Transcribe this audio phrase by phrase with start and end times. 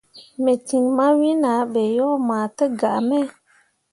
[0.43, 3.19] Me cin mawen ah ɓe yo mah tǝgaa me.